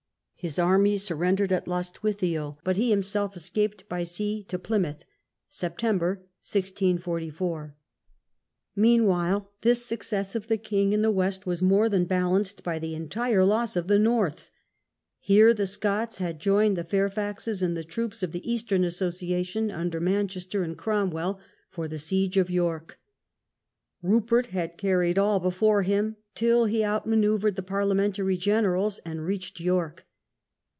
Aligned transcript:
His 0.43 0.57
army 0.57 0.97
surrendered 0.97 1.51
at 1.51 1.67
Lx)stwithiel, 1.67 2.57
but 2.63 2.75
he 2.75 2.89
himself 2.89 3.35
escaped 3.37 3.87
by 3.87 4.03
sea 4.03 4.43
to 4.47 4.57
Plymouth. 4.57 5.05
[September, 5.49 6.23
1644.] 6.41 7.75
Meanwhile, 8.75 9.51
this 9.61 9.85
success 9.85 10.33
of 10.33 10.47
the 10.47 10.57
king 10.57 10.93
in 10.93 11.03
the 11.03 11.11
West 11.11 11.45
was 11.45 11.61
more 11.61 11.87
than 11.87 12.05
balanced 12.05 12.63
by 12.63 12.79
the 12.79 12.95
entire 12.95 13.45
loss 13.45 13.75
of 13.75 13.87
the 13.87 13.99
North. 13.99 14.33
Loss 14.33 14.47
of 14.47 14.47
the 14.47 14.53
Here 15.33 15.53
the 15.53 15.67
Scots 15.67 16.17
had 16.17 16.39
joined 16.39 16.75
the 16.75 16.85
Fairfaxes 16.85 17.61
and 17.61 17.75
North. 17.75 17.85
the 17.85 17.91
troops 17.91 18.23
of 18.23 18.31
the 18.31 18.51
Eastern 18.51 18.83
Association 18.83 19.69
under 19.69 19.99
Manchester 19.99 20.63
and 20.63 20.75
Cromwell, 20.75 21.39
for 21.69 21.87
the 21.87 21.99
siege 21.99 22.37
of 22.37 22.49
York. 22.49 22.97
Rupert 24.01 24.47
had 24.47 24.79
carried 24.79 25.19
all 25.19 25.39
before 25.39 25.83
him 25.83 26.15
till 26.33 26.65
he 26.65 26.79
outmanoeuvred 26.81 27.53
the 27.55 27.61
Parliamentary 27.61 28.37
generals 28.37 28.97
and 29.05 29.23
reached 29.23 29.59
York. 29.59 30.07